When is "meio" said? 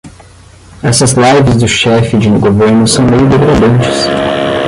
3.05-3.29